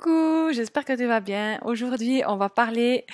Coucou, 0.00 0.52
j'espère 0.52 0.84
que 0.84 0.94
tu 0.94 1.06
vas 1.06 1.20
bien. 1.20 1.58
Aujourd'hui, 1.62 2.22
on 2.26 2.36
va 2.36 2.48
parler 2.48 3.04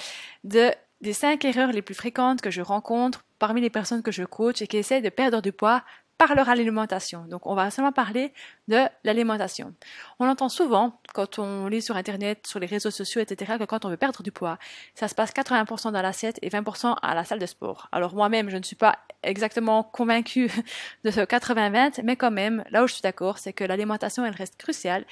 de, 0.45 0.71
des 1.01 1.13
5 1.13 1.45
erreurs 1.45 1.73
les 1.73 1.83
plus 1.83 1.95
fréquentes 1.95 2.41
que 2.41 2.51
je 2.51 2.63
rencontre 2.63 3.25
parmi 3.41 3.61
les 3.61 3.71
personnes 3.71 4.03
que 4.03 4.13
je 4.13 4.23
coach 4.23 4.63
et 4.63 4.69
qui 4.69 4.77
essaient 4.77 5.01
de 5.01 5.09
perdre 5.09 5.43
du 5.43 5.51
poids 5.51 5.83
par 6.19 6.35
leur 6.35 6.49
alimentation. 6.49 7.25
Donc, 7.27 7.47
on 7.47 7.55
va 7.55 7.71
seulement 7.71 7.93
parler 7.93 8.33
de 8.69 8.85
l'alimentation. 9.05 9.75
On 10.19 10.29
entend 10.29 10.49
souvent, 10.49 11.01
quand 11.13 11.39
on 11.39 11.67
lit 11.67 11.83
sur 11.83 11.97
Internet, 11.97 12.47
sur 12.47 12.61
les 12.61 12.67
réseaux 12.67 12.91
sociaux, 12.91 13.21
etc., 13.21 13.57
que 13.59 13.65
quand 13.65 13.85
on 13.85 13.91
veut 13.91 13.97
perdre 13.97 14.23
du 14.23 14.31
poids, 14.31 14.59
ça 14.95 15.09
se 15.09 15.15
passe 15.15 15.33
80% 15.33 15.93
dans 15.93 16.03
l'assiette 16.03 16.39
et 16.43 16.49
20% 16.49 16.97
à 17.03 17.15
la 17.15 17.25
salle 17.25 17.39
de 17.39 17.47
sport. 17.47 17.89
Alors, 17.91 18.15
moi-même, 18.15 18.49
je 18.49 18.57
ne 18.57 18.63
suis 18.63 18.77
pas 18.77 18.99
exactement 19.23 19.83
convaincue 19.83 20.51
de 21.05 21.11
ce 21.11 21.21
80-20, 21.21 22.03
mais 22.05 22.17
quand 22.17 22.31
même, 22.31 22.65
là 22.71 22.85
où 22.85 22.87
je 22.87 22.95
suis 22.95 23.03
d'accord, 23.03 23.39
c'est 23.39 23.53
que 23.53 23.65
l'alimentation, 23.65 24.25
elle 24.25 24.35
reste 24.35 24.57
cruciale 24.57 25.05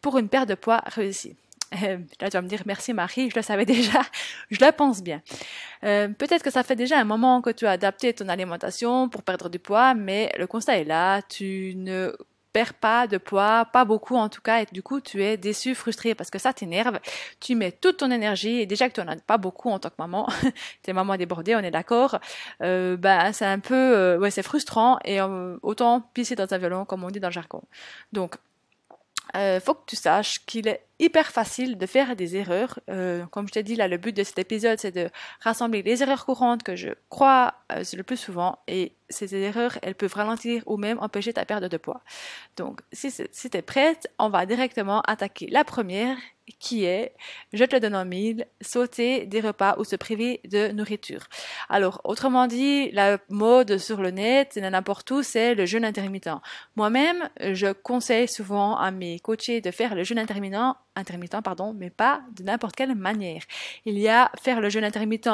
pour 0.00 0.18
une 0.18 0.28
perte 0.28 0.48
de 0.48 0.54
poids 0.54 0.82
réussie. 0.86 1.36
Euh, 1.82 1.98
là, 2.20 2.28
tu 2.28 2.36
vas 2.36 2.42
me 2.42 2.48
dire 2.48 2.62
merci 2.66 2.92
Marie, 2.92 3.30
je 3.30 3.36
le 3.36 3.42
savais 3.42 3.64
déjà, 3.64 4.02
je 4.50 4.64
le 4.64 4.72
pense 4.72 5.02
bien. 5.02 5.22
Euh, 5.84 6.08
peut-être 6.08 6.42
que 6.42 6.50
ça 6.50 6.64
fait 6.64 6.74
déjà 6.74 6.98
un 6.98 7.04
moment 7.04 7.42
que 7.42 7.50
tu 7.50 7.66
as 7.66 7.70
adapté 7.70 8.12
ton 8.12 8.28
alimentation 8.28 9.08
pour 9.08 9.22
perdre 9.22 9.48
du 9.48 9.60
poids, 9.60 9.94
mais 9.94 10.32
le 10.36 10.46
constat 10.46 10.78
est 10.78 10.84
là, 10.84 11.22
tu 11.22 11.74
ne 11.76 12.12
perds 12.52 12.74
pas 12.74 13.06
de 13.06 13.18
poids, 13.18 13.64
pas 13.66 13.84
beaucoup 13.84 14.16
en 14.16 14.28
tout 14.28 14.40
cas, 14.40 14.62
et 14.62 14.66
du 14.72 14.82
coup 14.82 15.00
tu 15.00 15.22
es 15.22 15.36
déçu, 15.36 15.74
frustré 15.74 16.14
parce 16.14 16.30
que 16.30 16.38
ça 16.38 16.52
t'énerve. 16.52 16.98
Tu 17.40 17.54
mets 17.54 17.72
toute 17.72 17.98
ton 17.98 18.10
énergie 18.10 18.60
et 18.60 18.66
déjà 18.66 18.88
que 18.88 18.94
tu 18.94 19.00
n'en 19.00 19.12
as 19.12 19.16
pas 19.16 19.38
beaucoup 19.38 19.70
en 19.70 19.78
tant 19.78 19.90
que 19.90 19.94
maman, 19.98 20.28
t'es 20.82 20.92
maman 20.92 21.16
débordée, 21.16 21.54
on 21.56 21.60
est 21.60 21.70
d'accord. 21.70 22.18
Euh, 22.62 22.96
bah 22.96 23.32
c'est 23.32 23.46
un 23.46 23.60
peu, 23.60 23.74
euh, 23.74 24.18
ouais 24.18 24.30
c'est 24.30 24.42
frustrant 24.42 24.98
et 25.04 25.20
euh, 25.20 25.56
autant 25.62 26.00
pisser 26.14 26.34
dans 26.36 26.52
un 26.52 26.58
violon 26.58 26.84
comme 26.84 27.04
on 27.04 27.10
dit 27.10 27.20
dans 27.20 27.28
le 27.28 27.32
jargon. 27.32 27.62
Donc 28.12 28.36
euh, 29.36 29.60
faut 29.60 29.74
que 29.74 29.84
tu 29.86 29.96
saches 29.96 30.44
qu'il 30.46 30.68
est 30.68 30.84
hyper 30.98 31.26
facile 31.26 31.78
de 31.78 31.86
faire 31.86 32.16
des 32.16 32.36
erreurs. 32.36 32.78
Euh, 32.88 33.24
comme 33.26 33.48
je 33.48 33.52
t'ai 33.52 33.62
dit, 33.62 33.76
là, 33.76 33.88
le 33.88 33.96
but 33.96 34.16
de 34.16 34.22
cet 34.22 34.38
épisode, 34.38 34.78
c'est 34.78 34.92
de 34.92 35.08
rassembler 35.40 35.82
les 35.82 36.02
erreurs 36.02 36.24
courantes 36.26 36.62
que 36.62 36.76
je 36.76 36.90
crois 37.08 37.54
euh, 37.72 37.82
le 37.96 38.02
plus 38.02 38.16
souvent. 38.16 38.58
Et 38.68 38.94
ces 39.08 39.34
erreurs, 39.34 39.78
elles 39.82 39.94
peuvent 39.94 40.14
ralentir 40.14 40.62
ou 40.66 40.76
même 40.76 40.98
empêcher 41.00 41.32
ta 41.32 41.44
perte 41.44 41.64
de 41.64 41.76
poids. 41.76 42.02
Donc, 42.56 42.80
si, 42.92 43.10
si 43.10 43.50
tu 43.50 43.56
es 43.56 43.62
prête, 43.62 44.08
on 44.18 44.28
va 44.28 44.46
directement 44.46 45.00
attaquer 45.02 45.46
la 45.48 45.64
première 45.64 46.16
qui 46.58 46.84
est, 46.84 47.14
je 47.52 47.64
te 47.64 47.76
le 47.76 47.80
donne 47.80 47.94
en 47.94 48.04
mille, 48.04 48.46
sauter 48.60 49.26
des 49.26 49.40
repas 49.40 49.76
ou 49.78 49.84
se 49.84 49.96
priver 49.96 50.40
de 50.44 50.68
nourriture. 50.72 51.26
Alors, 51.68 52.00
autrement 52.04 52.46
dit, 52.46 52.90
la 52.92 53.18
mode 53.28 53.78
sur 53.78 54.00
le 54.02 54.10
net, 54.10 54.56
n'importe 54.56 55.10
où, 55.10 55.22
c'est 55.22 55.54
le 55.54 55.66
jeûne 55.66 55.84
intermittent. 55.84 56.30
Moi-même, 56.76 57.28
je 57.40 57.72
conseille 57.72 58.28
souvent 58.28 58.76
à 58.76 58.90
mes 58.90 59.18
coachés 59.20 59.60
de 59.60 59.70
faire 59.70 59.94
le 59.94 60.04
jeûne 60.04 60.18
intermittent, 60.18 60.76
intermittent 60.96 61.40
pardon, 61.42 61.74
mais 61.76 61.90
pas 61.90 62.20
de 62.36 62.42
n'importe 62.42 62.76
quelle 62.76 62.94
manière. 62.94 63.42
Il 63.84 63.98
y 63.98 64.08
a 64.08 64.30
faire 64.42 64.60
le 64.60 64.68
jeûne 64.68 64.84
intermittent 64.84 65.28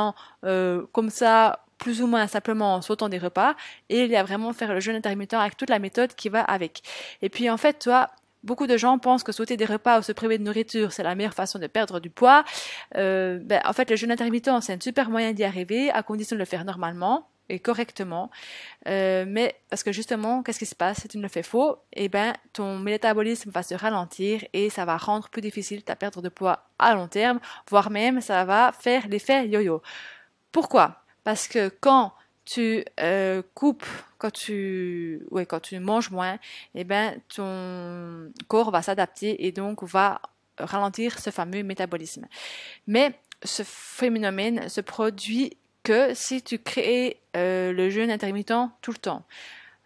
euh, 0.44 0.86
comme 0.92 1.10
ça, 1.10 1.60
plus 1.78 2.02
ou 2.02 2.06
moins 2.06 2.26
simplement 2.26 2.74
en 2.74 2.82
sautant 2.82 3.08
des 3.08 3.18
repas, 3.18 3.54
et 3.88 4.04
il 4.04 4.10
y 4.10 4.16
a 4.16 4.22
vraiment 4.22 4.52
faire 4.52 4.72
le 4.72 4.80
jeûne 4.80 4.96
intermittent 4.96 5.34
avec 5.34 5.56
toute 5.56 5.70
la 5.70 5.78
méthode 5.78 6.14
qui 6.14 6.28
va 6.28 6.40
avec. 6.42 6.82
Et 7.22 7.28
puis 7.28 7.50
en 7.50 7.56
fait, 7.56 7.78
toi, 7.78 8.10
Beaucoup 8.46 8.68
de 8.68 8.76
gens 8.76 9.00
pensent 9.00 9.24
que 9.24 9.32
sauter 9.32 9.56
des 9.56 9.64
repas 9.64 9.98
ou 9.98 10.02
se 10.02 10.12
priver 10.12 10.38
de 10.38 10.44
nourriture, 10.44 10.92
c'est 10.92 11.02
la 11.02 11.16
meilleure 11.16 11.34
façon 11.34 11.58
de 11.58 11.66
perdre 11.66 11.98
du 11.98 12.10
poids. 12.10 12.44
Euh, 12.94 13.40
ben, 13.42 13.60
en 13.64 13.72
fait, 13.72 13.90
le 13.90 13.96
jeûne 13.96 14.12
intermittent, 14.12 14.50
c'est 14.60 14.72
un 14.72 14.80
super 14.80 15.10
moyen 15.10 15.32
d'y 15.32 15.42
arriver, 15.42 15.90
à 15.90 16.04
condition 16.04 16.36
de 16.36 16.38
le 16.38 16.44
faire 16.44 16.64
normalement 16.64 17.28
et 17.48 17.58
correctement. 17.58 18.30
Euh, 18.86 19.24
mais 19.26 19.56
parce 19.68 19.82
que 19.82 19.90
justement, 19.90 20.44
qu'est-ce 20.44 20.60
qui 20.60 20.66
se 20.66 20.76
passe? 20.76 21.00
Si 21.00 21.08
tu 21.08 21.18
ne 21.18 21.24
le 21.24 21.28
fais 21.28 21.42
faux 21.42 21.78
Eh 21.92 22.08
ben, 22.08 22.34
ton 22.52 22.78
métabolisme 22.78 23.50
va 23.50 23.64
se 23.64 23.74
ralentir 23.74 24.44
et 24.52 24.70
ça 24.70 24.84
va 24.84 24.96
rendre 24.96 25.28
plus 25.28 25.42
difficile 25.42 25.82
ta 25.82 25.96
perte 25.96 26.20
de 26.20 26.28
poids 26.28 26.68
à 26.78 26.94
long 26.94 27.08
terme, 27.08 27.40
voire 27.68 27.90
même 27.90 28.20
ça 28.20 28.44
va 28.44 28.70
faire 28.78 29.08
l'effet 29.08 29.48
yo-yo. 29.48 29.82
Pourquoi? 30.52 31.02
Parce 31.24 31.48
que 31.48 31.68
quand 31.80 32.12
tu 32.46 32.84
euh, 33.00 33.42
coupes, 33.54 33.84
quand 34.16 34.30
tu, 34.30 35.26
quand 35.48 35.60
tu 35.60 35.78
manges 35.78 36.10
moins, 36.10 36.38
eh 36.74 36.84
ben, 36.84 37.20
ton 37.34 38.32
corps 38.48 38.70
va 38.70 38.80
s'adapter 38.80 39.46
et 39.46 39.52
donc 39.52 39.82
va 39.82 40.22
ralentir 40.56 41.18
ce 41.18 41.30
fameux 41.30 41.62
métabolisme. 41.62 42.26
Mais 42.86 43.12
ce 43.42 43.62
phénomène 43.64 44.68
se 44.70 44.80
produit 44.80 45.58
que 45.82 46.14
si 46.14 46.40
tu 46.40 46.58
crées 46.58 47.20
euh, 47.36 47.72
le 47.72 47.90
jeûne 47.90 48.10
intermittent 48.10 48.70
tout 48.80 48.92
le 48.92 48.98
temps. 48.98 49.24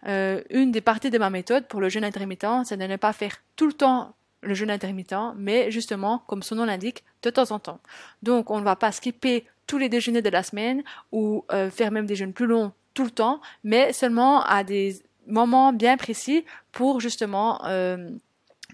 Euh, 0.06 0.42
une 0.50 0.70
des 0.70 0.80
parties 0.80 1.10
de 1.10 1.18
ma 1.18 1.28
méthode 1.28 1.66
pour 1.66 1.80
le 1.80 1.88
jeûne 1.88 2.04
intermittent, 2.04 2.64
c'est 2.64 2.76
de 2.76 2.86
ne 2.86 2.96
pas 2.96 3.12
faire 3.12 3.36
tout 3.56 3.66
le 3.66 3.72
temps 3.72 4.14
le 4.42 4.54
jeûne 4.54 4.70
intermittent, 4.70 5.34
mais 5.36 5.70
justement, 5.70 6.22
comme 6.26 6.42
son 6.42 6.56
nom 6.56 6.64
l'indique, 6.64 7.04
de 7.22 7.30
temps 7.30 7.50
en 7.50 7.58
temps. 7.58 7.80
Donc, 8.22 8.50
on 8.50 8.58
ne 8.58 8.64
va 8.64 8.76
pas 8.76 8.92
skipper 8.92 9.46
tous 9.66 9.78
les 9.78 9.88
déjeuners 9.88 10.22
de 10.22 10.30
la 10.30 10.42
semaine 10.42 10.82
ou 11.12 11.44
euh, 11.52 11.70
faire 11.70 11.90
même 11.90 12.06
des 12.06 12.16
jeûnes 12.16 12.32
plus 12.32 12.46
longs 12.46 12.72
tout 12.94 13.04
le 13.04 13.10
temps, 13.10 13.40
mais 13.62 13.92
seulement 13.92 14.42
à 14.42 14.64
des 14.64 15.00
moments 15.26 15.72
bien 15.72 15.96
précis 15.96 16.44
pour 16.72 17.00
justement 17.00 17.64
euh, 17.66 18.10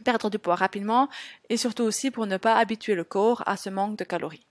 perdre 0.05 0.31
du 0.31 0.39
poids 0.39 0.55
rapidement 0.55 1.09
et 1.51 1.57
surtout 1.57 1.83
aussi 1.83 2.11
pour 2.11 2.27
ne 2.27 2.37
pas 2.37 2.57
habituer 2.57 2.95
le 2.95 3.05
corps 3.05 3.43
à 3.47 3.57
ce 3.57 3.69
manque 3.69 3.97
de 3.97 4.05
calories. 4.05 4.47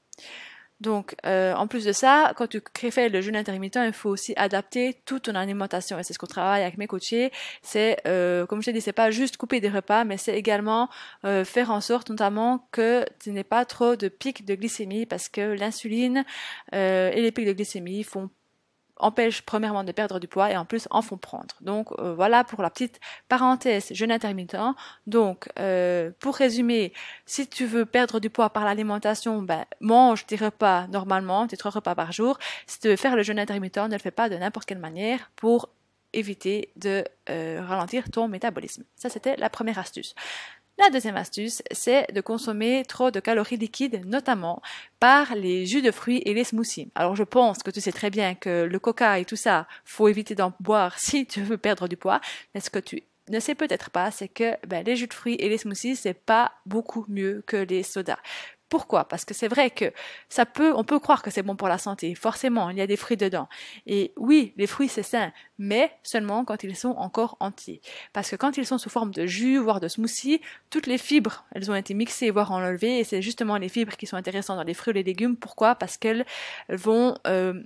Donc, 0.81 1.15
euh, 1.25 1.53
en 1.53 1.67
plus 1.67 1.85
de 1.85 1.93
ça, 1.93 2.33
quand 2.35 2.47
tu 2.47 2.61
fais 2.91 3.09
le 3.09 3.21
jeûne 3.21 3.35
intermittent, 3.35 3.79
il 3.85 3.93
faut 3.93 4.09
aussi 4.09 4.33
adapter 4.35 5.01
toute 5.05 5.23
ton 5.23 5.35
alimentation. 5.35 5.97
Et 5.97 6.03
c'est 6.03 6.13
ce 6.13 6.19
qu'on 6.19 6.27
travaille 6.27 6.63
avec 6.63 6.77
mes 6.77 6.87
coachés. 6.87 7.31
C'est, 7.61 7.97
euh, 8.07 8.45
comme 8.45 8.61
je 8.61 8.65
t'ai 8.65 8.73
dit, 8.73 8.81
c'est 8.81 8.91
pas 8.93 9.09
juste 9.09 9.37
couper 9.37 9.61
des 9.61 9.69
repas, 9.69 10.03
mais 10.03 10.17
c'est 10.17 10.37
également 10.37 10.89
euh, 11.23 11.45
faire 11.45 11.71
en 11.71 11.79
sorte, 11.81 12.09
notamment, 12.09 12.67
que 12.71 13.05
tu 13.19 13.31
n'aies 13.31 13.43
pas 13.45 13.63
trop 13.65 13.95
de 13.95 14.09
pics 14.09 14.45
de 14.45 14.55
glycémie, 14.55 15.05
parce 15.05 15.29
que 15.29 15.41
l'insuline 15.41 16.25
et 16.73 17.21
les 17.21 17.31
pics 17.31 17.45
de 17.45 17.53
glycémie 17.53 18.03
font 18.03 18.29
empêche 18.97 19.41
premièrement 19.41 19.83
de 19.83 19.91
perdre 19.91 20.19
du 20.19 20.27
poids 20.27 20.51
et 20.51 20.57
en 20.57 20.65
plus 20.65 20.87
en 20.91 21.01
font 21.01 21.17
prendre. 21.17 21.55
Donc 21.61 21.91
euh, 21.99 22.13
voilà 22.13 22.43
pour 22.43 22.61
la 22.61 22.69
petite 22.69 22.99
parenthèse 23.27 23.91
jeûne 23.91 24.11
intermittent. 24.11 24.57
Donc 25.07 25.49
euh, 25.59 26.11
pour 26.19 26.35
résumer, 26.35 26.93
si 27.25 27.47
tu 27.47 27.65
veux 27.65 27.85
perdre 27.85 28.19
du 28.19 28.29
poids 28.29 28.49
par 28.49 28.63
l'alimentation, 28.65 29.41
ben, 29.41 29.65
mange 29.81 30.25
tes 30.25 30.35
repas 30.35 30.87
normalement, 30.87 31.47
tes 31.47 31.57
trois 31.57 31.71
repas 31.71 31.95
par 31.95 32.11
jour. 32.11 32.37
Si 32.67 32.79
tu 32.79 32.87
veux 32.87 32.95
faire 32.95 33.15
le 33.15 33.23
jeûne 33.23 33.39
intermittent, 33.39 33.77
ne 33.77 33.93
le 33.93 33.99
fais 33.99 34.11
pas 34.11 34.29
de 34.29 34.35
n'importe 34.35 34.65
quelle 34.65 34.79
manière 34.79 35.31
pour 35.35 35.69
éviter 36.13 36.69
de 36.77 37.03
euh, 37.29 37.61
ralentir 37.67 38.09
ton 38.09 38.27
métabolisme. 38.27 38.83
Ça 38.95 39.09
c'était 39.09 39.35
la 39.35 39.49
première 39.49 39.77
astuce. 39.77 40.15
La 40.77 40.89
deuxième 40.89 41.15
astuce, 41.15 41.63
c'est 41.71 42.11
de 42.13 42.19
consommer 42.19 42.83
trop 42.85 43.09
de 43.09 43.21
calories 43.21 43.55
liquides, 43.55 44.05
notamment 44.05 44.61
par 44.99 45.33
les 45.33 45.65
jus 45.65 45.81
de 45.81 45.89
fruits 45.89 46.21
et 46.25 46.33
les 46.33 46.43
smoothies. 46.43 46.91
Alors 46.95 47.15
je 47.15 47.23
pense 47.23 47.63
que 47.63 47.71
tu 47.71 47.79
sais 47.79 47.93
très 47.93 48.09
bien 48.09 48.35
que 48.35 48.63
le 48.69 48.79
coca 48.79 49.17
et 49.17 49.23
tout 49.23 49.37
ça, 49.37 49.67
faut 49.85 50.09
éviter 50.09 50.35
d'en 50.35 50.51
boire 50.59 50.99
si 50.99 51.25
tu 51.25 51.41
veux 51.41 51.57
perdre 51.57 51.87
du 51.87 51.95
poids. 51.95 52.19
Mais 52.53 52.59
ce 52.59 52.69
que 52.69 52.79
tu 52.79 53.03
ne 53.29 53.39
sais 53.39 53.55
peut-être 53.55 53.89
pas, 53.89 54.11
c'est 54.11 54.27
que 54.27 54.55
ben, 54.67 54.83
les 54.85 54.97
jus 54.97 55.07
de 55.07 55.13
fruits 55.13 55.37
et 55.39 55.47
les 55.47 55.57
smoothies, 55.57 55.95
c'est 55.95 56.13
pas 56.13 56.51
beaucoup 56.65 57.05
mieux 57.07 57.41
que 57.47 57.57
les 57.57 57.81
sodas. 57.81 58.19
Pourquoi? 58.69 59.07
Parce 59.07 59.25
que 59.25 59.33
c'est 59.35 59.47
vrai 59.47 59.69
que 59.69 59.93
ça 60.27 60.45
peut, 60.45 60.73
on 60.75 60.83
peut 60.83 60.99
croire 60.99 61.21
que 61.21 61.29
c'est 61.29 61.43
bon 61.43 61.55
pour 61.55 61.67
la 61.67 61.77
santé. 61.77 62.15
Forcément, 62.15 62.69
il 62.71 62.77
y 62.77 62.81
a 62.81 62.87
des 62.87 62.97
fruits 62.97 63.17
dedans. 63.17 63.47
Et 63.85 64.11
oui, 64.17 64.53
les 64.57 64.65
fruits 64.65 64.89
c'est 64.89 65.03
sain, 65.03 65.31
mais 65.59 65.91
seulement 66.01 66.43
quand 66.45 66.63
ils 66.63 66.75
sont 66.75 66.95
encore 66.97 67.37
entiers. 67.39 67.81
Parce 68.11 68.31
que 68.31 68.35
quand 68.35 68.57
ils 68.57 68.65
sont 68.65 68.79
sous 68.79 68.89
forme 68.89 69.11
de 69.11 69.27
jus, 69.27 69.57
voire 69.57 69.79
de 69.79 69.87
smoothie, 69.87 70.41
toutes 70.71 70.87
les 70.87 70.97
fibres, 70.97 71.45
elles 71.53 71.69
ont 71.69 71.75
été 71.75 71.93
mixées, 71.93 72.31
voire 72.31 72.51
enlevées, 72.51 72.99
et 72.99 73.03
c'est 73.03 73.21
justement 73.21 73.57
les 73.57 73.69
fibres 73.69 73.95
qui 73.97 74.07
sont 74.07 74.17
intéressantes 74.17 74.57
dans 74.57 74.63
les 74.63 74.73
fruits 74.73 74.91
et 74.91 74.95
les 74.95 75.03
légumes. 75.03 75.37
Pourquoi? 75.37 75.75
Parce 75.75 75.97
qu'elles 75.97 76.25
vont 76.69 77.15
euh, 77.27 77.61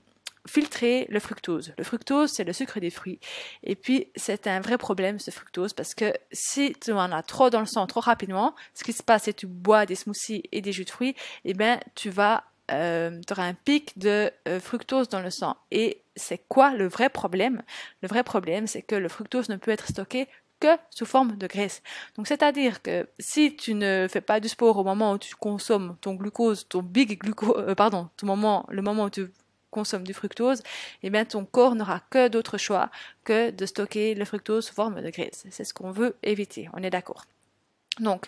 filtrer 0.49 1.05
le 1.09 1.19
fructose. 1.19 1.73
Le 1.77 1.83
fructose, 1.83 2.31
c'est 2.31 2.43
le 2.43 2.53
sucre 2.53 2.79
des 2.79 2.89
fruits. 2.89 3.19
Et 3.63 3.75
puis, 3.75 4.07
c'est 4.15 4.47
un 4.47 4.59
vrai 4.59 4.77
problème, 4.77 5.19
ce 5.19 5.31
fructose, 5.31 5.73
parce 5.73 5.93
que 5.93 6.13
si 6.31 6.73
tu 6.81 6.91
en 6.91 7.11
as 7.11 7.23
trop 7.23 7.49
dans 7.49 7.59
le 7.59 7.65
sang 7.65 7.85
trop 7.87 7.99
rapidement, 7.99 8.55
ce 8.73 8.83
qui 8.83 8.93
se 8.93 9.03
passe, 9.03 9.23
c'est 9.23 9.33
que 9.33 9.39
tu 9.39 9.47
bois 9.47 9.85
des 9.85 9.95
smoothies 9.95 10.43
et 10.51 10.61
des 10.61 10.71
jus 10.71 10.85
de 10.85 10.89
fruits, 10.89 11.15
eh 11.45 11.53
ben, 11.53 11.79
tu 11.95 12.09
vas, 12.09 12.43
euh, 12.71 13.21
auras 13.31 13.45
un 13.45 13.53
pic 13.53 13.97
de 13.97 14.31
euh, 14.47 14.59
fructose 14.59 15.07
dans 15.09 15.21
le 15.21 15.29
sang. 15.29 15.55
Et 15.71 16.01
c'est 16.15 16.41
quoi 16.47 16.73
le 16.73 16.87
vrai 16.87 17.09
problème? 17.09 17.61
Le 18.01 18.07
vrai 18.07 18.23
problème, 18.23 18.65
c'est 18.67 18.81
que 18.81 18.95
le 18.95 19.07
fructose 19.07 19.49
ne 19.49 19.55
peut 19.55 19.71
être 19.71 19.87
stocké 19.87 20.27
que 20.59 20.77
sous 20.89 21.05
forme 21.05 21.37
de 21.37 21.47
graisse. 21.47 21.81
Donc 22.15 22.27
c'est-à-dire 22.27 22.81
que 22.81 23.07
si 23.17 23.55
tu 23.55 23.73
ne 23.73 24.07
fais 24.09 24.21
pas 24.21 24.39
du 24.39 24.49
sport 24.49 24.77
au 24.77 24.83
moment 24.83 25.13
où 25.13 25.17
tu 25.17 25.35
consommes 25.35 25.95
ton 26.01 26.15
glucose, 26.15 26.67
ton 26.67 26.81
big 26.81 27.17
glucose, 27.17 27.55
euh, 27.57 27.75
pardon, 27.75 28.09
ton 28.17 28.27
moment, 28.27 28.65
le 28.69 28.81
moment 28.81 29.05
où 29.05 29.09
tu 29.09 29.27
consomme 29.71 30.03
du 30.03 30.13
fructose, 30.13 30.61
eh 31.03 31.09
bien 31.09 31.25
ton 31.25 31.45
corps 31.45 31.75
n'aura 31.75 32.01
que 32.09 32.27
d'autres 32.27 32.57
choix 32.57 32.89
que 33.23 33.51
de 33.51 33.65
stocker 33.65 34.15
le 34.15 34.25
fructose 34.25 34.67
sous 34.67 34.73
forme 34.73 35.01
de 35.01 35.09
graisse. 35.09 35.45
C'est 35.49 35.63
ce 35.63 35.73
qu'on 35.73 35.91
veut 35.91 36.15
éviter, 36.23 36.69
on 36.73 36.83
est 36.83 36.89
d'accord. 36.89 37.25
Donc, 37.99 38.27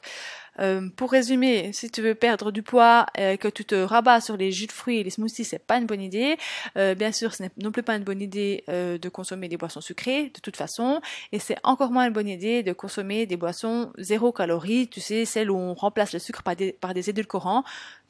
euh, 0.59 0.89
pour 0.97 1.11
résumer, 1.11 1.71
si 1.71 1.89
tu 1.89 2.01
veux 2.01 2.13
perdre 2.13 2.51
du 2.51 2.61
poids 2.61 3.05
et 3.17 3.37
que 3.37 3.47
tu 3.47 3.63
te 3.63 3.75
rabats 3.75 4.19
sur 4.19 4.35
les 4.35 4.51
jus 4.51 4.67
de 4.67 4.71
fruits 4.71 4.99
et 4.99 5.03
les 5.03 5.09
smoothies, 5.09 5.45
c'est 5.45 5.65
pas 5.65 5.77
une 5.77 5.85
bonne 5.85 6.01
idée. 6.01 6.37
Euh, 6.77 6.93
bien 6.93 7.11
sûr, 7.11 7.33
ce 7.33 7.43
n'est 7.43 7.51
non 7.57 7.71
plus 7.71 7.83
pas 7.83 7.95
une 7.95 8.03
bonne 8.03 8.21
idée 8.21 8.63
euh, 8.67 8.97
de 8.97 9.09
consommer 9.09 9.47
des 9.47 9.57
boissons 9.57 9.81
sucrées, 9.81 10.31
de 10.33 10.39
toute 10.41 10.57
façon, 10.57 10.99
et 11.31 11.39
c'est 11.39 11.57
encore 11.63 11.91
moins 11.91 12.05
une 12.05 12.13
bonne 12.13 12.27
idée 12.27 12.63
de 12.63 12.73
consommer 12.73 13.25
des 13.25 13.37
boissons 13.37 13.91
zéro 13.97 14.31
calories, 14.33 14.89
tu 14.89 14.99
sais, 14.99 15.25
celles 15.25 15.49
où 15.49 15.55
on 15.55 15.73
remplace 15.73 16.11
le 16.13 16.19
sucre 16.19 16.43
par 16.43 16.93
des 16.93 17.09
édulcorants. 17.09 17.63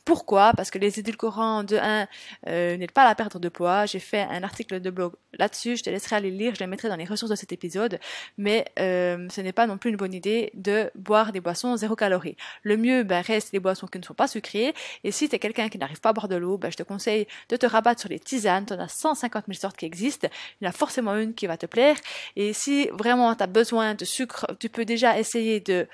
Pourquoi? 0.06 0.54
Parce 0.54 0.72
que 0.72 0.80
les 0.80 1.00
édulcorants, 1.00 1.64
de 1.64 1.78
1, 1.78 2.08
euh, 2.48 2.78
n'aident 2.78 2.92
pas 2.92 3.04
à 3.04 3.10
la 3.10 3.16
perte 3.16 3.38
de 3.38 3.50
poids. 3.50 3.86
J'ai 3.86 4.00
fait 4.00 4.22
un 4.22 4.44
article 4.44 4.80
de 4.80 4.90
blog 4.90 5.14
là-dessus, 5.38 5.78
je 5.78 5.84
te 5.84 5.90
laisserai 5.90 6.18
aller 6.18 6.32
lire, 6.32 6.56
je 6.56 6.64
le 6.64 6.70
mettrai 6.70 6.90
dans 6.90 6.96
les 6.96 7.06
ressources 7.06 7.30
de 7.30 7.36
cet 7.36 7.52
épisode, 7.52 8.00
mais 8.38 8.66
euh, 8.80 9.28
ce 9.30 9.42
n'est 9.42 9.54
pas 9.54 9.68
non 9.68 9.78
plus 9.78 9.90
une 9.90 9.96
bonne 9.96 10.14
idée 10.14 10.52
de 10.56 10.92
boire 10.96 11.32
des 11.32 11.40
boissons 11.40 11.78
zéro 11.78 11.96
calories. 11.96 12.36
Le 12.64 12.78
mieux 12.78 13.04
ben, 13.04 13.22
reste 13.22 13.54
les 13.54 13.60
boissons 13.60 13.88
qui 13.88 14.00
ne 14.00 14.04
sont 14.04 14.14
pas 14.14 14.28
sucrées, 14.28 14.74
et 15.04 15.12
si 15.12 15.30
tu 15.30 15.36
es 15.36 15.40
quelqu'un 15.40 15.70
qui 15.70 15.78
n'arrive 15.78 16.02
pas 16.02 16.10
à 16.10 16.14
boire 16.14 16.28
de 16.28 16.36
l'eau, 16.36 16.58
ben, 16.58 16.72
je 16.72 16.78
te 16.78 16.84
conseille 16.84 17.28
de 17.50 17.56
te 17.56 17.66
rabattre 17.66 18.02
sur 18.02 18.10
les 18.10 18.20
tisanes, 18.20 18.66
tu 18.66 18.74
as 18.74 18.88
150 18.88 19.46
000 19.48 19.58
sortes 19.60 19.78
qui 19.78 19.86
existent, 19.86 20.28
il 20.60 20.66
y 20.66 20.68
en 20.68 20.72
a 20.72 20.74
forcément 20.74 21.16
une 21.16 21.34
qui 21.34 21.48
va 21.48 21.58
te 21.58 21.66
plaire, 21.66 21.96
et 22.36 22.54
si 22.54 22.88
vraiment 22.90 23.34
tu 23.36 23.44
as 23.44 23.48
besoin 23.48 23.94
de 23.94 24.06
sucre, 24.06 24.48
tu 24.60 24.70
peux 24.70 24.86
déjà 24.86 25.18
essayer 25.18 25.60
de 25.60 25.88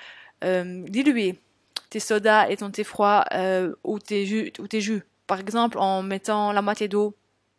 euh, 0.43 0.83
diluer 0.87 1.39
tes 1.89 1.99
sodas 1.99 2.49
et 2.49 2.57
ton 2.57 2.71
thé 2.71 2.83
froid 2.83 3.23
euh, 3.33 3.73
ou, 3.83 3.99
tes 3.99 4.25
jus, 4.25 4.51
ou 4.59 4.67
tes 4.67 4.81
jus. 4.81 5.03
Par 5.25 5.39
exemple, 5.39 5.77
en 5.77 6.03
mettant 6.03 6.51
la 6.51 6.61
moitié 6.61 6.87
d'eau, 6.87 7.15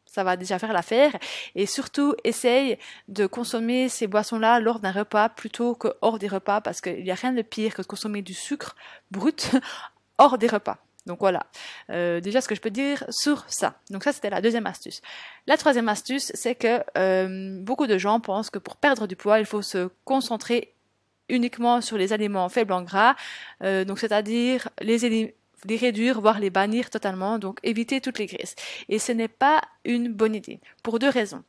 ça 0.06 0.24
va 0.24 0.36
déjà 0.36 0.58
faire 0.58 0.72
l'affaire. 0.72 1.12
Et 1.54 1.66
surtout, 1.66 2.14
essaye 2.24 2.78
de 3.08 3.26
consommer 3.26 3.88
ces 3.88 4.06
boissons-là 4.06 4.58
lors 4.60 4.80
d'un 4.80 4.92
repas 4.92 5.28
plutôt 5.28 5.74
que 5.74 5.88
hors 6.00 6.18
des 6.18 6.28
repas 6.28 6.60
parce 6.60 6.80
qu'il 6.80 7.04
n'y 7.04 7.10
a 7.10 7.14
rien 7.14 7.32
de 7.32 7.42
pire 7.42 7.74
que 7.74 7.82
de 7.82 7.86
consommer 7.86 8.22
du 8.22 8.34
sucre 8.34 8.74
brut 9.10 9.50
hors 10.18 10.38
des 10.38 10.48
repas. 10.48 10.78
Donc 11.06 11.20
voilà, 11.20 11.46
euh, 11.90 12.20
déjà 12.20 12.42
ce 12.42 12.48
que 12.48 12.54
je 12.54 12.60
peux 12.60 12.70
dire 12.70 13.02
sur 13.08 13.44
ça. 13.48 13.80
Donc 13.88 14.04
ça 14.04 14.12
c'était 14.12 14.28
la 14.28 14.42
deuxième 14.42 14.66
astuce. 14.66 15.00
La 15.46 15.56
troisième 15.56 15.88
astuce, 15.88 16.30
c'est 16.34 16.54
que 16.54 16.82
euh, 16.98 17.58
beaucoup 17.62 17.86
de 17.86 17.96
gens 17.96 18.20
pensent 18.20 18.50
que 18.50 18.58
pour 18.58 18.76
perdre 18.76 19.06
du 19.06 19.16
poids, 19.16 19.40
il 19.40 19.46
faut 19.46 19.62
se 19.62 19.88
concentrer 20.04 20.74
uniquement 21.28 21.80
sur 21.80 21.98
les 21.98 22.12
aliments 22.12 22.48
faibles 22.48 22.72
en 22.72 22.82
gras, 22.82 23.14
euh, 23.62 23.84
donc 23.84 23.98
c'est-à-dire 23.98 24.68
les, 24.80 25.34
les 25.64 25.76
réduire, 25.76 26.20
voire 26.20 26.38
les 26.38 26.50
bannir 26.50 26.90
totalement, 26.90 27.38
donc 27.38 27.58
éviter 27.62 28.00
toutes 28.00 28.18
les 28.18 28.26
graisses. 28.26 28.54
Et 28.88 28.98
ce 28.98 29.12
n'est 29.12 29.28
pas 29.28 29.62
une 29.84 30.12
bonne 30.12 30.34
idée, 30.34 30.60
pour 30.82 30.98
deux 30.98 31.08
raisons. 31.10 31.42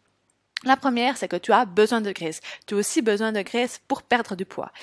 La 0.66 0.76
première, 0.76 1.16
c'est 1.16 1.30
que 1.30 1.38
tu 1.38 1.54
as 1.54 1.64
besoin 1.64 2.02
de 2.02 2.12
graisse. 2.12 2.42
Tu 2.68 2.76
as 2.76 2.78
aussi 2.78 3.02
besoin 3.02 3.32
de 3.32 3.42
graisse 3.42 3.80
pour 3.88 4.04
perdre 4.04 4.36
du 4.36 4.46
poids. 4.46 4.74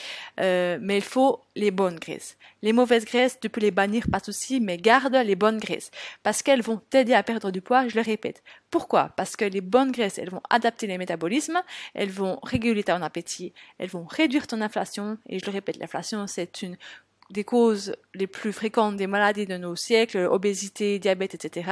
Euh, 0.41 0.79
mais 0.81 0.97
il 0.97 1.03
faut 1.03 1.43
les 1.55 1.71
bonnes 1.71 1.99
graisses. 1.99 2.39
Les 2.63 2.73
mauvaises 2.73 3.05
graisses, 3.05 3.39
tu 3.39 3.51
peux 3.51 3.61
les 3.61 3.71
bannir, 3.71 4.07
pas 4.11 4.21
de 4.21 4.25
souci, 4.25 4.59
mais 4.59 4.79
garde 4.79 5.15
les 5.15 5.37
bonnes 5.37 5.59
graisses. 5.59 5.91
Parce 6.23 6.43
qu'elles 6.43 6.63
vont 6.63 6.79
t'aider 6.79 7.13
à 7.13 7.23
perdre 7.23 7.51
du 7.51 7.61
poids, 7.61 7.89
je 7.89 7.95
le 7.95 8.01
répète. 8.01 8.43
Pourquoi? 8.71 9.11
Parce 9.17 9.37
que 9.37 9.45
les 9.45 9.61
bonnes 9.61 9.93
graisses, 9.93 10.17
elles 10.17 10.31
vont 10.31 10.43
adapter 10.49 10.87
les 10.87 10.97
métabolismes, 10.97 11.63
elles 11.93 12.11
vont 12.11 12.41
réguler 12.43 12.83
ton 12.83 13.03
appétit, 13.03 13.53
elles 13.79 13.91
vont 13.91 14.07
réduire 14.07 14.47
ton 14.47 14.63
inflation. 14.63 15.19
Et 15.29 15.39
je 15.39 15.45
le 15.45 15.53
répète, 15.53 15.77
l'inflation, 15.77 16.27
c'est 16.27 16.63
une 16.63 16.79
des 17.31 17.45
causes 17.45 17.95
les 18.15 18.27
plus 18.27 18.53
fréquentes 18.53 18.97
des 18.97 19.07
maladies 19.07 19.47
de 19.47 19.57
nos 19.57 19.77
siècles, 19.77 20.19
obésité, 20.31 20.99
diabète, 20.99 21.35
etc. 21.35 21.71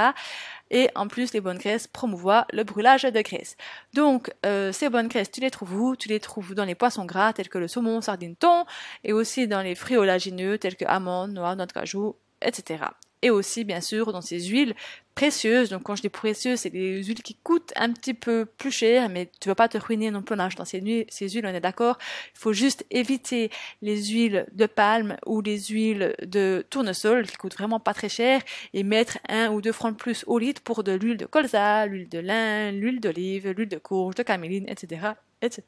Et 0.71 0.89
en 0.95 1.09
plus, 1.09 1.33
les 1.33 1.41
bonnes 1.41 1.59
graisses 1.59 1.87
promouvoient 1.87 2.47
le 2.53 2.65
brûlage 2.65 3.03
de 3.03 3.21
graisse. 3.21 3.57
Donc, 3.93 4.33
euh, 4.45 4.73
ces 4.73 4.89
bonnes 4.89 5.09
graisses, 5.09 5.31
tu 5.31 5.41
les 5.41 5.51
trouves 5.51 5.75
où? 5.75 5.97
Tu 5.97 6.09
les 6.09 6.21
trouves 6.21 6.55
dans 6.55 6.65
les 6.65 6.75
poissons 6.75 7.05
gras 7.05 7.33
tels 7.33 7.49
que 7.49 7.59
le 7.59 7.69
saumon, 7.69 8.01
sardine, 8.01 8.37
thon, 8.37 8.65
et 9.05 9.13
aussi 9.13 9.47
dans 9.47 9.63
les 9.63 9.75
fruits 9.75 9.97
olagineux 9.97 10.59
tels 10.59 10.77
que 10.77 10.85
amandes, 10.87 11.33
noix, 11.33 11.55
noix 11.55 11.67
de 11.67 11.73
cajou, 11.73 12.17
etc 12.43 12.85
et 13.25 13.31
aussi 13.31 13.65
bien 13.65 13.81
sûr 13.81 14.13
dans 14.13 14.21
ces 14.21 14.39
huiles 14.39 14.75
précieuses. 15.15 15.71
Donc 15.71 15.85
quand 15.85 15.97
je 15.97 16.03
dis 16.03 16.09
précieuses, 16.09 16.61
c'est 16.61 16.71
des 16.71 17.03
huiles 17.03 17.23
qui 17.23 17.35
coûtent 17.35 17.73
un 17.77 17.93
petit 17.93 18.15
peu 18.15 18.45
plus 18.45 18.71
cher, 18.71 19.09
mais 19.09 19.31
tu 19.41 19.49
vas 19.49 19.55
pas 19.55 19.69
te 19.69 19.79
ruiner 19.79 20.11
non 20.11 20.23
plus 20.23 20.35
en 20.35 20.39
achetant 20.39 20.65
ces, 20.65 20.81
huiles, 20.81 21.07
on 21.45 21.55
est 21.55 21.61
d'accord. 21.61 21.99
Il 22.35 22.39
faut 22.39 22.53
juste 22.53 22.85
éviter 22.91 23.51
les 23.83 24.05
huiles 24.05 24.47
de 24.53 24.67
palme 24.67 25.17
ou 25.27 25.41
les 25.41 25.59
huiles 25.59 26.15
de 26.25 26.65
tournesol 26.71 27.27
qui 27.27 27.37
coûtent 27.37 27.55
vraiment 27.55 27.81
pas 27.81 27.95
très 27.95 28.09
cher 28.09 28.41
et 28.73 28.83
mettre 28.83 29.19
un 29.29 29.51
ou 29.51 29.61
deux 29.61 29.73
francs 29.73 29.93
de 29.93 29.99
plus 29.99 30.25
au 30.27 30.39
litre 30.39 30.63
pour 30.63 30.83
de 30.85 30.93
l'huile 30.93 31.17
de 31.17 31.27
colza, 31.27 31.87
l'huile 31.87 32.09
de 32.09 32.19
lin, 32.19 32.73
l'huile 32.73 33.01
d'olive, 33.01 33.51
l'huile 33.51 33.69
de 33.69 33.79
courge, 33.79 34.15
de 34.15 34.23
caméline, 34.23 34.69
etc., 34.69 35.13
etc. 35.43 35.63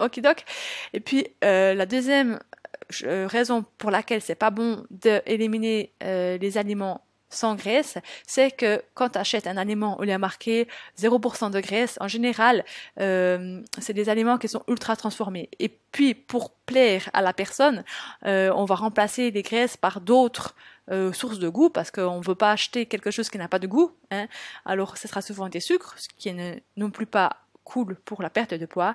Ok 0.00 0.20
doc. 0.20 0.44
Et 0.92 1.00
puis 1.00 1.26
euh, 1.44 1.74
la 1.74 1.86
deuxième 1.86 2.40
euh, 3.04 3.26
raison 3.26 3.64
pour 3.78 3.90
laquelle 3.90 4.20
c'est 4.20 4.34
pas 4.34 4.50
bon 4.50 4.84
d'éliminer 4.90 5.92
euh, 6.02 6.38
les 6.38 6.58
aliments 6.58 7.04
sans 7.32 7.54
graisse, 7.54 7.98
c'est 8.26 8.50
que 8.50 8.82
quand 8.94 9.10
tu 9.10 9.18
achètes 9.18 9.46
un 9.46 9.56
aliment 9.56 9.98
où 10.00 10.04
il 10.04 10.10
y 10.10 10.12
a 10.12 10.18
marqué 10.18 10.68
0% 10.98 11.50
de 11.50 11.60
graisse, 11.60 11.98
en 12.00 12.08
général, 12.08 12.64
euh, 13.00 13.60
c'est 13.78 13.92
des 13.92 14.08
aliments 14.08 14.38
qui 14.38 14.48
sont 14.48 14.62
ultra 14.68 14.96
transformés. 14.96 15.48
Et 15.58 15.68
puis, 15.68 16.14
pour 16.14 16.52
plaire 16.52 17.10
à 17.12 17.22
la 17.22 17.32
personne, 17.32 17.84
on 18.24 18.64
va 18.64 18.74
remplacer 18.74 19.30
les 19.30 19.42
graisses 19.42 19.76
par 19.76 20.00
d'autres 20.00 20.54
sources 21.12 21.38
de 21.38 21.48
goût 21.48 21.68
parce 21.68 21.90
qu'on 21.90 22.18
ne 22.18 22.24
veut 22.24 22.34
pas 22.34 22.52
acheter 22.52 22.86
quelque 22.86 23.10
chose 23.10 23.28
qui 23.28 23.36
n'a 23.36 23.48
pas 23.48 23.58
de 23.58 23.66
goût. 23.66 23.92
Hein. 24.10 24.26
Alors, 24.64 24.96
ce 24.96 25.06
sera 25.06 25.20
souvent 25.20 25.48
des 25.48 25.60
sucres, 25.60 25.94
ce 25.98 26.08
qui 26.16 26.32
n'est 26.32 26.62
non 26.76 26.90
plus 26.90 27.06
pas 27.06 27.36
cool 27.64 27.96
pour 28.04 28.22
la 28.22 28.30
perte 28.30 28.54
de 28.54 28.66
poids, 28.66 28.94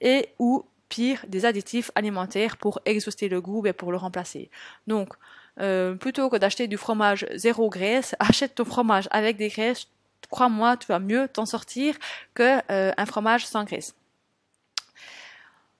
et 0.00 0.28
ou 0.38 0.64
pire, 0.88 1.24
des 1.28 1.44
additifs 1.44 1.90
alimentaires 1.94 2.56
pour 2.56 2.80
exhauster 2.84 3.28
le 3.28 3.40
goût 3.40 3.66
et 3.66 3.72
pour 3.72 3.92
le 3.92 3.98
remplacer. 3.98 4.50
Donc, 4.86 5.14
euh, 5.60 5.94
plutôt 5.94 6.28
que 6.30 6.36
d'acheter 6.36 6.68
du 6.68 6.76
fromage 6.76 7.26
zéro 7.34 7.68
graisse, 7.68 8.14
achète 8.20 8.54
ton 8.54 8.64
fromage 8.64 9.08
avec 9.10 9.36
des 9.36 9.48
graisses. 9.48 9.88
Crois-moi, 10.30 10.76
tu 10.76 10.86
vas 10.88 10.98
mieux 10.98 11.28
t'en 11.28 11.46
sortir 11.46 11.94
que 12.34 12.58
euh, 12.70 12.92
un 12.96 13.06
fromage 13.06 13.46
sans 13.46 13.64
graisse. 13.64 13.94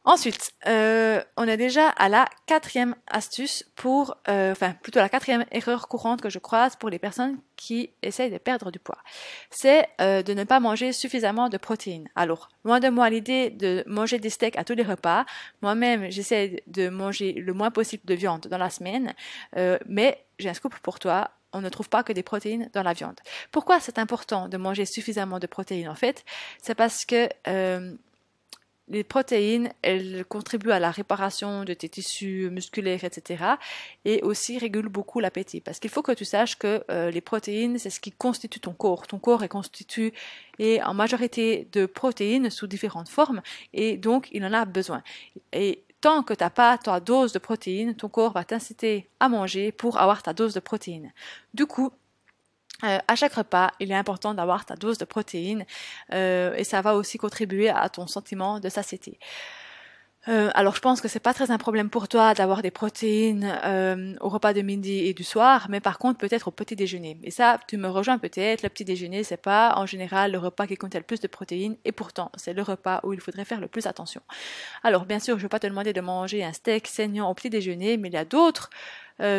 Ensuite, 0.09 0.53
euh, 0.67 1.23
on 1.37 1.47
est 1.47 1.59
déjà 1.59 1.91
à 1.91 2.09
la 2.09 2.25
quatrième 2.47 2.95
astuce 3.09 3.63
pour, 3.77 4.17
euh, 4.29 4.53
enfin 4.53 4.73
plutôt 4.73 5.01
la 5.01 5.11
quatrième 5.11 5.45
erreur 5.53 5.87
courante 5.87 6.23
que 6.23 6.31
je 6.31 6.39
croise 6.39 6.77
pour 6.77 6.89
les 6.89 6.99
personnes 6.99 7.37
qui 7.57 7.91
essayent 8.01 8.31
de 8.31 8.39
perdre 8.39 8.71
du 8.71 8.79
poids. 8.79 8.97
C'est 9.51 9.87
euh, 10.01 10.23
de 10.23 10.33
ne 10.33 10.45
pas 10.45 10.61
manger 10.61 10.95
suffisamment 10.95 11.51
de 11.51 11.59
protéines. 11.59 12.09
Alors, 12.17 12.49
loin 12.65 12.81
de 12.81 12.89
moi 12.89 13.11
l'idée 13.11 13.51
de 13.51 13.85
manger 13.87 14.19
des 14.19 14.31
steaks 14.31 14.57
à 14.57 14.65
tous 14.65 14.73
les 14.73 14.83
repas. 14.83 15.27
Moi-même, 15.61 16.11
j'essaie 16.11 16.63
de 16.69 16.89
manger 16.89 17.35
le 17.35 17.53
moins 17.53 17.71
possible 17.71 18.05
de 18.07 18.15
viande 18.15 18.47
dans 18.47 18.57
la 18.57 18.71
semaine, 18.71 19.13
mais 19.85 20.25
j'ai 20.39 20.49
un 20.49 20.55
scoop 20.55 20.75
pour 20.79 20.99
toi 20.99 21.33
on 21.55 21.63
ne 21.63 21.69
trouve 21.71 21.89
pas 21.89 22.03
que 22.03 22.13
des 22.13 22.23
protéines 22.23 22.69
dans 22.75 22.83
la 22.83 22.93
viande. 22.93 23.19
Pourquoi 23.53 23.81
c'est 23.81 23.99
important 23.99 24.49
de 24.49 24.59
manger 24.59 24.85
suffisamment 24.85 25.39
de 25.39 25.47
protéines 25.47 25.89
en 25.89 25.95
fait? 25.95 26.23
C'est 26.63 26.75
parce 26.75 27.07
que 27.07 27.27
les 28.91 29.05
protéines, 29.05 29.71
elles 29.83 30.25
contribuent 30.25 30.71
à 30.71 30.81
la 30.81 30.91
réparation 30.91 31.65
de 31.65 31.75
tes 31.75 31.89
tissus 31.89 32.49
musculaires, 32.51 33.05
etc. 33.05 33.45
Et 34.05 34.23
aussi 34.23 34.59
régulent 34.59 34.89
beaucoup 34.89 35.21
l'appétit. 35.21 35.61
Parce 35.61 35.79
qu'il 35.79 35.91
faut 35.91 36.03
que 36.03 36.13
tu 36.13 36.25
saches 36.25 36.57
que 36.59 36.85
euh, 36.91 37.11
les 37.11 37.21
protéines, 37.21 37.79
c'est 37.79 37.91
ce 37.91 38.01
qui 38.01 38.13
constitue 38.13 38.61
ton 38.61 38.73
corps. 38.73 39.07
Ton 39.07 39.19
corps 39.19 39.43
est 39.43 39.49
constitué 39.49 40.15
et 40.59 40.83
en 40.83 40.95
majorité 40.95 41.69
de 41.73 41.87
protéines 41.87 42.51
sous 42.51 42.67
différentes 42.67 43.09
formes. 43.09 43.43
Et 43.73 43.97
donc, 43.97 44.29
il 44.33 44.45
en 44.45 44.53
a 44.53 44.65
besoin. 44.65 45.03
Et 45.53 45.85
tant 46.01 46.23
que 46.23 46.35
tu 46.35 46.43
n'as 46.43 46.51
pas 46.51 46.79
ta 46.79 47.01
dose 47.01 47.33
de 47.33 47.39
protéines, 47.39 47.95
ton 47.95 48.09
corps 48.09 48.33
va 48.33 48.45
t'inciter 48.45 49.09
à 49.21 49.29
manger 49.29 49.73
pour 49.73 49.99
avoir 49.99 50.23
ta 50.23 50.33
dose 50.33 50.55
de 50.55 50.61
protéines. 50.61 51.13
Du 51.55 51.67
coup, 51.67 51.93
euh, 52.85 52.99
à 53.09 53.17
chaque 53.17 53.35
repas, 53.35 53.73
il 53.81 53.91
est 53.91 53.97
important 53.97 54.35
d'avoir 54.35 54.65
ta 54.65 54.77
dose 54.77 54.99
de 54.99 55.05
protéines 55.05 55.67
euh, 56.13 56.55
et 56.55 56.63
ça 56.63 56.81
va 56.81 56.95
aussi 56.95 57.19
contribuer 57.19 57.71
à 57.71 57.89
ton 57.89 58.07
sentiment 58.07 58.61
de 58.61 58.69
satiété. 58.69 59.19
Euh, 60.29 60.51
alors 60.55 60.75
je 60.77 60.81
pense 60.81 61.01
que 61.01 61.09
c'est 61.09 61.21
pas 61.21 61.33
très 61.33 61.51
un 61.51 61.59
problème 61.59 61.91
pour 61.91 62.07
toi 62.07 62.35
d'avoir 62.35 62.61
des 62.61 62.71
protéines 62.71 63.47
au 64.21 64.29
repas 64.29 64.53
de 64.53 64.61
midi 64.61 65.07
et 65.07 65.15
du 65.15 65.25
soir, 65.25 65.67
mais 65.71 65.81
par 65.81 65.99
contre 65.99 66.19
peut-être 66.19 66.49
au 66.49 66.51
petit 66.51 66.77
déjeuner. 66.77 67.19
Et 67.25 67.31
ça, 67.31 67.59
tu 67.67 67.79
me 67.79 67.89
rejoins 67.89 68.19
peut-être. 68.19 68.63
Le 68.63 68.69
petit 68.69 68.85
déjeuner, 68.85 69.25
c'est 69.25 69.39
pas 69.39 69.75
en 69.77 69.87
général 69.87 70.33
le 70.33 70.39
repas 70.39 70.67
qui 70.67 70.77
contient 70.77 71.01
le 71.01 71.07
plus 71.07 71.21
de 71.21 71.29
protéines, 71.29 71.77
et 71.85 71.93
pourtant 71.93 72.31
c'est 72.37 72.53
le 72.53 72.63
repas 72.63 73.01
où 73.05 73.13
il 73.13 73.21
faudrait 73.21 73.45
faire 73.47 73.61
le 73.61 73.69
plus 73.69 73.87
attention. 73.87 74.21
Alors 74.85 75.05
bien 75.07 75.19
sûr, 75.19 75.37
je 75.39 75.43
vais 75.43 75.49
pas 75.49 75.61
te 75.61 75.67
demander 75.67 75.93
de 75.93 76.01
manger 76.01 76.45
un 76.45 76.53
steak 76.53 76.87
saignant 76.87 77.31
au 77.31 77.35
petit 77.35 77.51
déjeuner, 77.51 77.97
mais 77.97 78.09
il 78.09 78.15
y 78.15 78.19
a 78.19 78.25
d'autres 78.25 78.71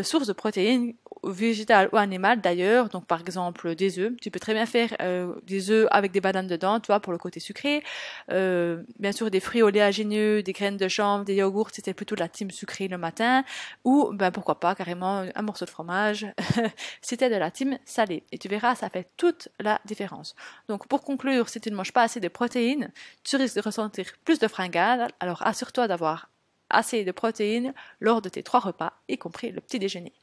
sources 0.03 0.27
de 0.27 0.33
protéines 0.33 0.93
végétales 1.23 1.89
ou 1.91 1.97
animales 1.97 2.41
d'ailleurs, 2.41 2.89
donc 2.89 3.05
par 3.05 3.21
exemple 3.21 3.75
des 3.75 3.99
œufs. 3.99 4.13
Tu 4.21 4.31
peux 4.31 4.39
très 4.39 4.53
bien 4.53 4.65
faire 4.65 4.95
euh, 5.01 5.33
des 5.43 5.71
œufs 5.71 5.87
avec 5.91 6.11
des 6.11 6.21
bananes 6.21 6.47
dedans, 6.47 6.79
tu 6.79 6.87
vois, 6.87 6.99
pour 6.99 7.11
le 7.11 7.19
côté 7.19 7.39
sucré. 7.39 7.83
Euh, 8.31 8.83
bien 8.99 9.11
sûr, 9.11 9.29
des 9.29 9.39
fruits 9.39 9.61
oléagineux, 9.61 10.43
des 10.43 10.53
graines 10.53 10.77
de 10.77 10.87
chanvre, 10.87 11.25
des 11.25 11.35
yogourts, 11.35 11.69
c'était 11.71 11.93
plutôt 11.93 12.15
de 12.15 12.21
la 12.21 12.29
team 12.29 12.51
sucrée 12.51 12.87
le 12.87 12.97
matin. 12.97 13.43
Ou, 13.83 14.11
ben 14.13 14.31
pourquoi 14.31 14.59
pas, 14.59 14.75
carrément 14.75 15.25
un 15.33 15.41
morceau 15.41 15.65
de 15.65 15.69
fromage, 15.69 16.25
c'était 17.01 17.29
de 17.29 17.35
la 17.35 17.51
team 17.51 17.77
salée. 17.85 18.23
Et 18.31 18.37
tu 18.37 18.47
verras, 18.47 18.75
ça 18.75 18.89
fait 18.89 19.09
toute 19.17 19.49
la 19.59 19.79
différence. 19.85 20.35
Donc 20.67 20.87
pour 20.87 21.01
conclure, 21.01 21.49
si 21.49 21.59
tu 21.59 21.71
ne 21.71 21.75
manges 21.75 21.93
pas 21.93 22.03
assez 22.03 22.19
de 22.19 22.27
protéines, 22.27 22.91
tu 23.23 23.35
risques 23.35 23.55
de 23.55 23.61
ressentir 23.61 24.05
plus 24.25 24.39
de 24.39 24.47
fringales. 24.47 25.09
Alors 25.19 25.45
assure-toi 25.45 25.87
d'avoir 25.87 26.29
assez 26.69 27.03
de 27.03 27.11
protéines 27.11 27.73
lors 27.99 28.21
de 28.21 28.29
tes 28.29 28.43
trois 28.43 28.59
repas, 28.59 28.93
y 29.07 29.17
compris 29.17 29.51
le 29.51 29.61
petit 29.61 29.79
déjeuner. 29.79 30.13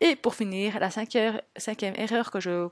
Et 0.00 0.16
pour 0.16 0.34
finir, 0.34 0.78
la 0.78 0.90
cinquième, 0.90 1.40
erreur 1.96 2.30
que 2.30 2.40
je 2.40 2.68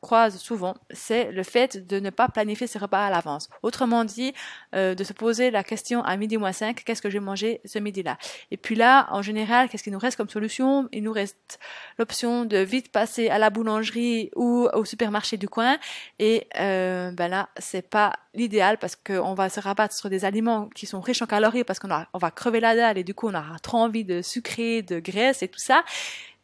croise 0.00 0.36
souvent, 0.38 0.74
c'est 0.90 1.30
le 1.30 1.44
fait 1.44 1.86
de 1.86 2.00
ne 2.00 2.10
pas 2.10 2.28
planifier 2.28 2.66
ses 2.66 2.80
repas 2.80 3.06
à 3.06 3.10
l'avance. 3.10 3.48
Autrement 3.62 4.04
dit, 4.04 4.34
euh, 4.74 4.96
de 4.96 5.04
se 5.04 5.12
poser 5.12 5.52
la 5.52 5.62
question 5.62 6.02
à 6.02 6.16
midi 6.16 6.36
moins 6.36 6.52
5, 6.52 6.82
qu'est-ce 6.84 7.00
que 7.00 7.08
je 7.08 7.18
vais 7.18 7.24
manger 7.24 7.60
ce 7.64 7.78
midi-là? 7.78 8.18
Et 8.50 8.56
puis 8.56 8.74
là, 8.74 9.06
en 9.12 9.22
général, 9.22 9.68
qu'est-ce 9.68 9.84
qu'il 9.84 9.92
nous 9.92 10.00
reste 10.00 10.16
comme 10.16 10.28
solution? 10.28 10.88
Il 10.92 11.04
nous 11.04 11.12
reste 11.12 11.60
l'option 11.98 12.44
de 12.44 12.58
vite 12.58 12.90
passer 12.90 13.28
à 13.28 13.38
la 13.38 13.50
boulangerie 13.50 14.30
ou 14.34 14.68
au 14.72 14.84
supermarché 14.84 15.36
du 15.36 15.48
coin. 15.48 15.78
Et 16.18 16.48
euh, 16.58 17.12
ben 17.12 17.28
là, 17.28 17.48
c'est 17.58 17.88
pas 17.88 18.12
l'idéal 18.34 18.78
parce 18.78 18.96
qu'on 18.96 19.34
va 19.34 19.50
se 19.50 19.60
rabattre 19.60 19.94
sur 19.94 20.10
des 20.10 20.24
aliments 20.24 20.68
qui 20.74 20.86
sont 20.86 21.00
riches 21.00 21.22
en 21.22 21.26
calories 21.26 21.64
parce 21.64 21.78
qu'on 21.78 21.90
on 22.12 22.18
va 22.18 22.30
crever 22.32 22.60
la 22.60 22.74
dalle 22.74 22.98
et 22.98 23.04
du 23.04 23.14
coup 23.14 23.28
on 23.28 23.34
aura 23.34 23.58
trop 23.62 23.78
envie 23.78 24.04
de 24.04 24.22
sucré, 24.22 24.82
de 24.82 24.98
graisse 24.98 25.42
et 25.42 25.48
tout 25.48 25.60
ça. 25.60 25.84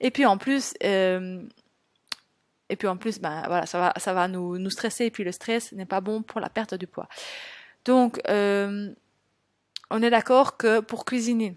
Et 0.01 0.11
puis 0.11 0.27
en 0.27 0.39
plus, 0.39 0.75
euh, 0.85 1.43
et 2.69 2.77
puis 2.77 2.89
en 2.89 2.97
plus, 2.97 3.21
ben 3.21 3.43
voilà, 3.47 3.67
ça 3.67 3.79
va, 3.79 3.93
ça 3.97 4.13
va 4.13 4.29
nous, 4.29 4.71
stresser. 4.71 5.07
Et 5.07 5.11
puis 5.11 5.25
le 5.25 5.33
stress 5.33 5.73
n'est 5.73 5.87
pas 5.87 6.01
bon 6.01 6.23
pour 6.23 6.41
la 6.41 6.49
perte 6.49 6.75
du 6.75 6.87
poids. 6.87 7.09
Donc, 7.85 8.21
euh, 8.29 8.93
on 9.91 10.03
est 10.03 10.11
d'accord 10.11 10.57
que 10.57 10.81
pour 10.81 11.05
cuisiner, 11.05 11.57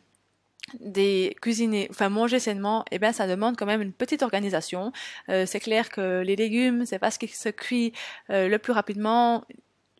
des 0.79 1.35
cuisiner, 1.41 1.87
enfin 1.89 2.07
manger 2.09 2.39
sainement, 2.39 2.85
eh 2.91 2.99
ben 2.99 3.11
ça 3.11 3.27
demande 3.27 3.57
quand 3.57 3.65
même 3.65 3.81
une 3.81 3.91
petite 3.91 4.23
organisation. 4.23 4.93
Euh, 5.29 5.45
c'est 5.45 5.59
clair 5.59 5.89
que 5.89 6.21
les 6.21 6.37
légumes, 6.37 6.85
c'est 6.85 6.99
pas 6.99 7.11
ce 7.11 7.19
qui 7.19 7.27
se 7.27 7.49
cuit 7.49 7.93
le 8.29 8.57
plus 8.57 8.73
rapidement. 8.73 9.43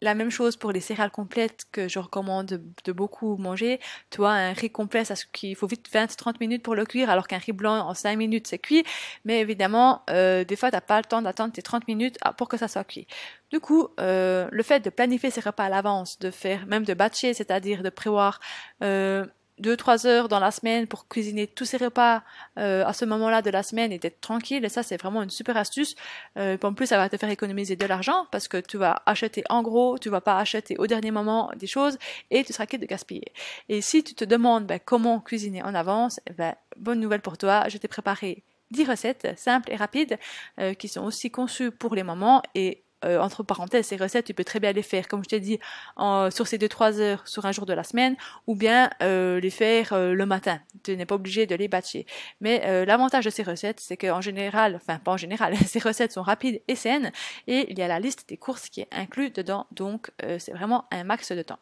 La 0.04 0.16
même 0.16 0.32
chose 0.32 0.58
pour 0.58 0.72
les 0.72 0.80
céréales 0.80 1.12
complètes 1.12 1.66
que 1.72 1.88
je 1.88 2.00
recommande 2.00 2.60
de, 2.86 2.92
beaucoup 2.92 3.38
manger. 3.38 3.80
Tu 4.10 4.18
vois, 4.18 4.32
un 4.32 4.54
riz 4.54 4.72
complet, 4.72 5.06
ça 5.06 5.14
qu'il 5.32 5.56
faut 5.56 5.68
vite 5.68 5.88
20-30 5.94 6.38
minutes 6.40 6.64
pour 6.64 6.74
le 6.74 6.86
cuire, 6.86 7.12
alors 7.12 7.28
qu'un 7.28 7.38
riz 7.38 7.52
blanc 7.52 7.88
en 7.88 7.94
5 7.94 8.18
minutes 8.18 8.48
c'est 8.48 8.58
cuit. 8.58 8.84
Mais 9.26 9.42
évidemment, 9.42 10.02
euh, 10.10 10.44
des 10.44 10.56
fois 10.56 10.72
t'as 10.72 10.82
pas 10.82 10.98
le 10.98 11.06
temps 11.06 11.22
d'attendre 11.22 11.54
tes 11.54 11.62
30 11.62 11.88
minutes 11.88 12.18
ah, 12.22 12.34
pour 12.34 12.50
que 12.50 12.58
ça 12.58 12.68
soit 12.68 12.84
cuit. 12.84 13.06
Du 13.52 13.60
coup, 13.60 13.90
euh, 14.00 14.48
le 14.52 14.64
fait 14.64 14.80
de 14.80 14.90
planifier 14.90 15.30
ses 15.30 15.42
repas 15.42 15.66
à 15.66 15.70
l'avance, 15.70 16.18
de 16.18 16.32
faire 16.32 16.66
même 16.66 16.84
de 16.84 16.96
batcher, 16.96 17.36
c'est-à-dire 17.36 17.84
de 17.84 17.90
prévoir 17.90 18.40
euh, 18.84 19.26
deux 19.62 19.78
trois 19.78 20.06
heures 20.06 20.28
dans 20.28 20.40
la 20.40 20.52
semaine 20.52 20.88
pour 20.88 21.08
cuisiner 21.08 21.48
tous 21.48 21.66
ces 21.66 21.78
repas 21.78 22.24
euh, 22.58 22.86
à 22.86 22.94
ce 22.94 23.06
moment-là 23.06 23.42
de 23.42 23.50
la 23.50 23.64
semaine 23.64 23.92
et 23.92 24.00
d'être 24.00 24.20
tranquille. 24.20 24.66
Et 24.66 24.70
ça 24.70 24.84
c'est 24.84 24.98
vraiment 24.98 25.24
une 25.24 25.30
super 25.30 25.56
astuce. 25.58 25.96
Euh, 26.38 26.58
en 26.62 26.74
plus 26.74 26.88
ça 26.88 26.98
va 26.98 27.08
te 27.10 27.18
faire 27.18 27.30
économiser 27.30 27.76
de 27.76 27.86
l'argent 27.86 28.26
parce 28.32 28.48
que 28.48 28.58
tu 28.58 28.78
vas 28.78 29.02
acheter 29.06 29.44
en 29.50 29.62
gros 29.62 29.98
tu 29.98 30.10
vas 30.10 30.22
pas 30.22 30.38
acheter 30.38 30.76
au 30.78 30.88
dernier 30.88 31.12
moment 31.12 31.52
des 31.56 31.68
choses 31.68 31.98
et 32.30 32.44
tu 32.44 32.52
seras 32.54 32.66
quitte 32.66 32.82
de 32.82 32.88
gaspiller. 32.88 33.32
Et 33.70 33.82
si 33.82 34.04
tu 34.04 34.16
te 34.16 34.26
demandes 34.26 34.66
ben, 34.66 34.80
comment 34.84 35.20
cuisiner 35.20 35.64
en 35.64 35.76
avance 35.76 36.20
ben, 36.38 36.56
bonne 36.78 37.00
nouvelle 37.00 37.22
pour 37.22 37.38
toi. 37.38 37.70
Je 37.70 37.78
t'ai 37.78 37.88
préparé 37.88 38.44
10 38.72 38.90
recettes 38.90 39.38
simples 39.38 39.72
et 39.72 39.76
rapides 39.76 40.18
euh, 40.60 40.74
qui 40.74 40.88
sont 40.88 41.04
aussi 41.04 41.30
conçues 41.30 41.72
pour 41.72 41.96
les 41.96 42.04
moments 42.04 42.42
et 42.56 42.84
euh, 43.06 43.20
entre 43.20 43.44
parenthèses, 43.44 43.88
ces 43.88 43.96
recettes, 43.96 44.26
tu 44.26 44.34
peux 44.34 44.44
très 44.44 44.60
bien 44.60 44.72
les 44.72 44.84
faire, 44.84 45.08
comme 45.08 45.24
je 45.24 45.30
t'ai 45.30 45.40
dit, 45.40 45.60
en, 45.96 46.32
sur 46.32 46.48
ces 46.48 46.58
2-3 46.58 47.00
heures 47.00 47.28
sur 47.28 47.46
un 47.46 47.52
jour 47.52 47.66
de 47.66 47.74
la 47.74 47.84
semaine, 47.84 48.16
ou 48.48 48.56
bien 48.56 48.90
euh, 49.02 49.40
les 49.40 49.50
faire 49.50 49.94
euh, 49.94 50.14
le 50.14 50.26
matin. 50.26 50.60
Tu 50.84 50.96
n'es 50.96 51.06
pas 51.06 51.16
obligé 51.16 51.46
de 51.46 51.56
les 51.56 51.68
batcher. 51.68 52.06
Mais 52.40 52.86
l'avantage 52.86 53.26
de 53.26 53.30
ces 53.30 53.44
recettes, 53.44 53.80
c'est 53.80 53.98
qu'en 53.98 54.22
général, 54.22 54.76
enfin 54.76 55.00
pas 55.00 55.12
en 55.12 55.18
général, 55.18 55.56
ces 55.66 55.80
recettes 55.80 56.12
sont 56.12 56.24
rapides 56.24 56.62
et 56.68 56.76
saines, 56.76 57.12
et 57.48 57.72
il 57.72 57.78
y 57.78 57.82
a 57.82 57.88
la 57.88 58.00
liste 58.00 58.28
des 58.30 58.38
courses 58.38 58.70
qui 58.70 58.82
est 58.82 58.88
inclue 58.92 59.30
dedans, 59.30 59.68
donc 59.72 60.12
c'est 60.40 60.52
vraiment 60.52 60.86
un 60.92 61.04
max 61.04 61.32
de 61.32 61.42
temps 61.42 61.60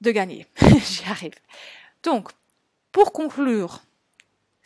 de 0.00 0.10
gagner. 0.10 0.46
J'y 0.60 1.04
arrive. 1.08 1.34
Donc, 2.02 2.30
pour 2.92 3.12
conclure 3.12 3.80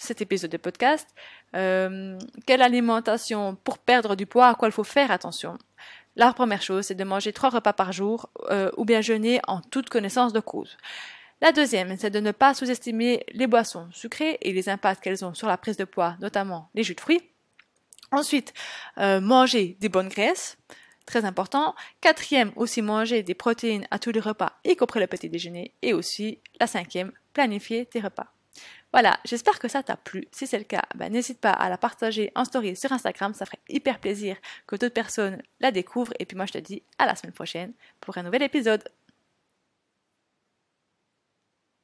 cet 0.02 0.21
épisode 0.21 0.50
de 0.50 0.56
podcast, 0.56 1.09
euh, 1.54 2.18
quelle 2.47 2.62
alimentation 2.62 3.56
pour 3.62 3.78
perdre 3.78 4.16
du 4.16 4.26
poids, 4.26 4.49
à 4.49 4.54
quoi 4.54 4.68
il 4.68 4.73
faut 4.73 4.85
faire 4.85 5.11
attention? 5.11 5.56
La 6.16 6.32
première 6.32 6.61
chose, 6.61 6.87
c'est 6.87 6.94
de 6.94 7.04
manger 7.04 7.32
trois 7.32 7.50
repas 7.50 7.73
par 7.73 7.92
jour 7.92 8.28
euh, 8.50 8.71
ou 8.76 8.85
bien 8.85 9.00
jeûner 9.00 9.40
en 9.47 9.61
toute 9.61 9.88
connaissance 9.88 10.32
de 10.32 10.40
cause. 10.40 10.76
La 11.40 11.52
deuxième, 11.52 11.97
c'est 11.97 12.11
de 12.11 12.21
ne 12.21 12.32
pas 12.32 12.54
sous-estimer 12.54 13.25
les 13.32 13.47
boissons 13.47 13.88
sucrées 13.92 14.38
et 14.42 14.52
les 14.52 14.68
impacts 14.68 15.02
qu'elles 15.02 15.25
ont 15.25 15.35
sur 15.35 15.49
la 15.49 15.56
prise 15.56 15.76
de 15.76 15.85
poids, 15.85 16.16
notamment 16.21 16.68
les 16.75 16.82
jus 16.82 16.94
de 16.94 17.00
fruits. 17.00 17.23
Ensuite, 18.11 18.52
euh, 18.99 19.21
manger 19.21 19.76
des 19.80 19.88
bonnes 19.88 20.09
graisses, 20.09 20.59
très 21.06 21.25
important. 21.25 21.75
Quatrième, 22.00 22.52
aussi 22.56 22.82
manger 22.82 23.23
des 23.23 23.35
protéines 23.35 23.87
à 23.90 23.99
tous 23.99 24.12
les 24.12 24.21
repas, 24.21 24.52
y 24.64 24.76
compris 24.76 25.00
le 25.00 25.06
petit 25.06 25.30
déjeuner. 25.30 25.73
Et 25.80 25.94
aussi, 25.94 26.38
la 26.61 26.66
cinquième, 26.66 27.12
planifier 27.32 27.87
tes 27.87 28.00
repas. 28.00 28.32
Voilà, 28.92 29.18
j'espère 29.25 29.59
que 29.59 29.68
ça 29.68 29.82
t'a 29.82 29.97
plu. 29.97 30.28
Si 30.32 30.47
c'est 30.47 30.59
le 30.59 30.64
cas, 30.64 30.82
ben, 30.94 31.11
n'hésite 31.11 31.40
pas 31.40 31.52
à 31.52 31.71
la 31.71 31.78
partager 31.78 32.30
en 32.35 32.44
story 32.44 32.76
sur 32.76 32.92
Instagram, 32.92 33.32
ça 33.32 33.47
ferait 33.47 33.61
hyper 33.68 33.99
plaisir 33.99 34.37
que 34.66 34.76
d'autres 34.76 34.94
personnes 34.94 35.42
la 35.61 35.71
découvrent. 35.71 36.12
Et 36.18 36.26
puis 36.26 36.37
moi 36.37 36.47
je 36.47 36.52
te 36.52 36.59
dis 36.59 36.82
à 36.99 37.06
la 37.06 37.16
semaine 37.16 37.32
prochaine 37.32 37.73
pour 38.00 38.18
un 38.18 38.23
nouvel 38.23 38.42
épisode. 38.42 38.85